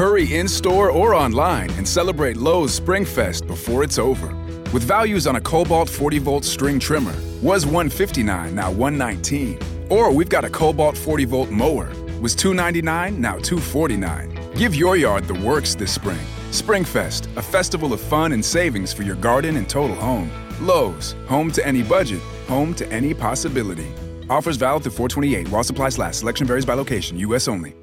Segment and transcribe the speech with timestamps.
[0.00, 4.28] Hurry in store or online and celebrate Lowe's Springfest before it's over.
[4.72, 7.12] With values on a Cobalt 40 volt string trimmer,
[7.42, 9.58] was 159 now 119.
[9.90, 14.54] Or we've got a Cobalt 40 volt mower, was 299 now 249.
[14.54, 16.24] Give your yard the works this spring.
[16.50, 20.30] Springfest, a festival of fun and savings for your garden and total home.
[20.62, 23.92] Lowe's, home to any budget, home to any possibility.
[24.30, 26.20] Offers valid through 428 while supplies last.
[26.20, 27.48] Selection varies by location, U.S.
[27.48, 27.74] only.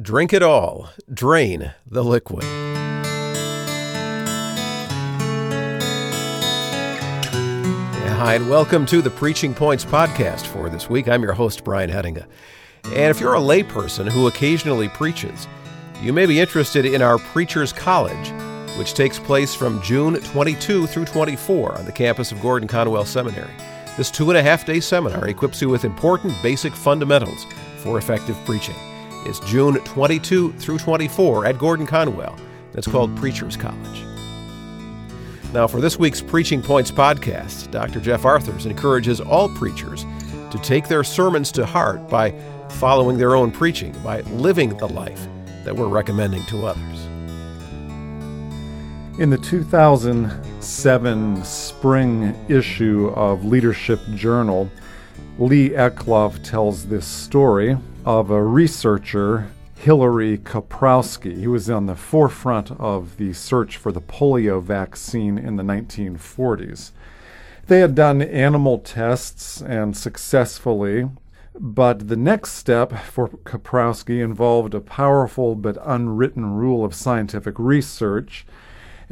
[0.00, 0.88] Drink it all.
[1.12, 2.44] Drain the liquid.
[8.14, 11.08] Hi, and welcome to the Preaching Points podcast for this week.
[11.08, 12.24] I'm your host, Brian Hedinga.
[12.84, 15.46] And if you're a layperson who occasionally preaches,
[16.00, 18.32] you may be interested in our Preachers College,
[18.78, 23.52] which takes place from June 22 through 24 on the campus of Gordon Conwell Seminary.
[23.98, 27.44] This two and a half day seminar equips you with important basic fundamentals
[27.78, 28.76] for effective preaching.
[29.26, 32.38] It's June 22 through 24 at Gordon Conwell.
[32.72, 34.02] It's called Preachers College.
[35.52, 38.00] Now, for this week's Preaching Points podcast, Dr.
[38.00, 40.06] Jeff Arthurs encourages all preachers
[40.50, 42.30] to take their sermons to heart by
[42.70, 45.28] following their own preaching, by living the life
[45.64, 47.06] that we're recommending to others.
[49.20, 54.70] In the 2007 spring issue of Leadership Journal,
[55.38, 61.38] Lee Eclov tells this story of a researcher, Hilary Koprowski.
[61.38, 66.92] He was on the forefront of the search for the polio vaccine in the 1940s.
[67.66, 71.08] They had done animal tests and successfully,
[71.58, 78.46] but the next step for Koprowski involved a powerful but unwritten rule of scientific research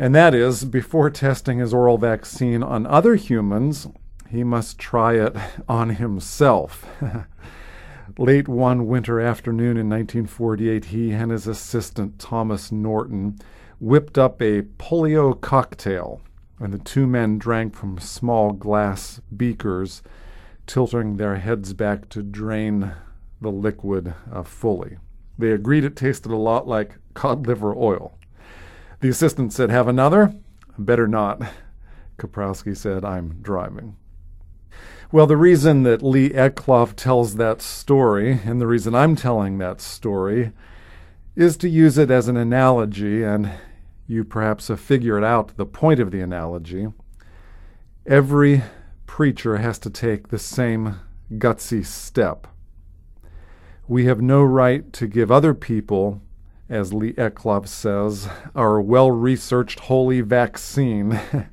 [0.00, 3.88] and that is, before testing his oral vaccine on other humans,
[4.30, 5.34] he must try it
[5.68, 6.86] on himself.
[8.16, 13.38] Late one winter afternoon in 1948, he and his assistant Thomas Norton
[13.80, 16.20] whipped up a polio cocktail,
[16.58, 20.02] and the two men drank from small glass beakers,
[20.66, 22.92] tilting their heads back to drain
[23.40, 24.98] the liquid uh, fully.
[25.38, 28.18] They agreed it tasted a lot like cod liver oil.
[29.00, 30.34] The assistant said, Have another?
[30.76, 31.42] Better not.
[32.18, 33.96] Koprowski said, I'm driving.
[35.10, 39.80] Well, the reason that Lee Eclov tells that story, and the reason I'm telling that
[39.80, 40.52] story,
[41.34, 43.50] is to use it as an analogy, and
[44.06, 46.88] you perhaps have figured out the point of the analogy.
[48.06, 48.62] Every
[49.06, 51.00] preacher has to take the same
[51.32, 52.46] gutsy step.
[53.86, 56.20] We have no right to give other people
[56.68, 61.18] as Lee Eclov says, our well researched holy vaccine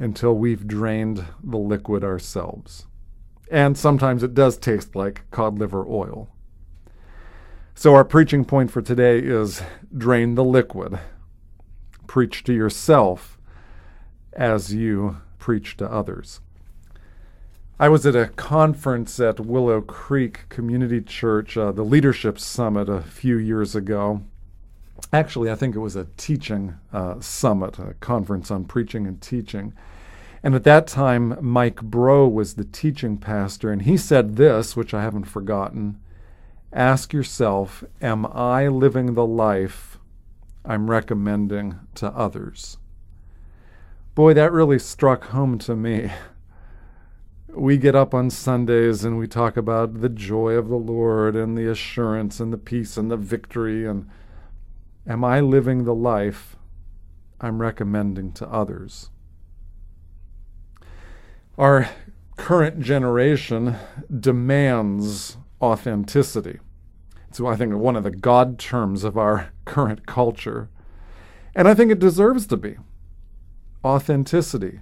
[0.00, 2.86] until we've drained the liquid ourselves.
[3.50, 6.28] And sometimes it does taste like cod liver oil.
[7.74, 9.62] So, our preaching point for today is
[9.96, 10.98] drain the liquid.
[12.06, 13.38] Preach to yourself
[14.32, 16.40] as you preach to others.
[17.78, 23.00] I was at a conference at Willow Creek Community Church, uh, the Leadership Summit, a
[23.00, 24.22] few years ago.
[25.12, 29.72] Actually, I think it was a teaching uh, summit, a conference on preaching and teaching.
[30.42, 34.94] And at that time, Mike Breaux was the teaching pastor, and he said this, which
[34.94, 36.00] I haven't forgotten
[36.72, 39.98] Ask yourself, am I living the life
[40.64, 42.78] I'm recommending to others?
[44.14, 46.12] Boy, that really struck home to me.
[47.48, 51.58] We get up on Sundays and we talk about the joy of the Lord and
[51.58, 54.08] the assurance and the peace and the victory and
[55.06, 56.56] Am I living the life
[57.40, 59.10] I'm recommending to others?
[61.56, 61.88] Our
[62.36, 63.76] current generation
[64.18, 66.58] demands authenticity.
[67.28, 70.68] It's, I think one of the God terms of our current culture.
[71.54, 72.76] And I think it deserves to be.
[73.84, 74.80] Authenticity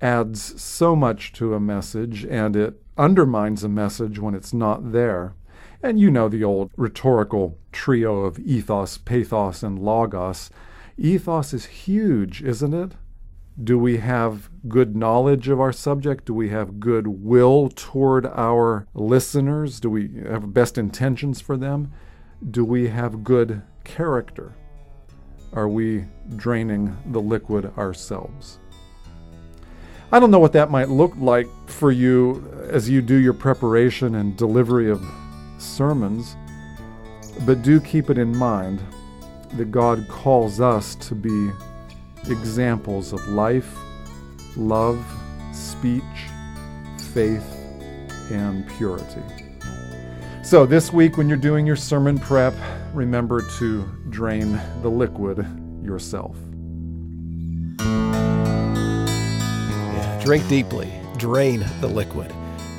[0.00, 5.34] adds so much to a message and it undermines a message when it's not there.
[5.82, 10.50] And you know the old rhetorical trio of ethos, pathos, and logos.
[10.96, 12.92] Ethos is huge, isn't it?
[13.62, 16.24] Do we have good knowledge of our subject?
[16.24, 19.78] Do we have good will toward our listeners?
[19.78, 21.92] Do we have best intentions for them?
[22.50, 24.54] Do we have good character?
[25.52, 26.06] Are we
[26.36, 28.58] draining the liquid ourselves?
[30.10, 34.14] I don't know what that might look like for you as you do your preparation
[34.14, 35.02] and delivery of
[35.58, 36.36] sermons,
[37.46, 38.82] but do keep it in mind
[39.54, 41.50] that God calls us to be
[42.28, 43.78] examples of life,
[44.56, 45.04] love,
[45.52, 46.02] speech,
[47.12, 47.46] faith,
[48.30, 49.22] and purity.
[50.42, 52.54] So, this week when you're doing your sermon prep,
[52.94, 55.46] remember to drain the liquid
[55.82, 56.36] yourself.
[59.78, 62.32] Yeah, drink deeply, drain the liquid.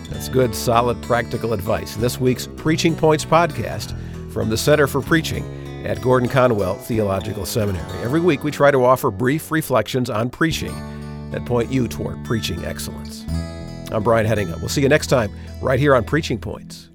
[0.09, 1.95] That's good, solid, practical advice.
[1.95, 3.95] This week's Preaching Points podcast
[4.31, 5.45] from the Center for Preaching
[5.85, 7.99] at Gordon Conwell Theological Seminary.
[8.01, 10.73] Every week we try to offer brief reflections on preaching
[11.31, 13.23] that point you toward preaching excellence.
[13.91, 14.59] I'm Brian Hedinga.
[14.59, 16.89] We'll see you next time right here on Preaching Points.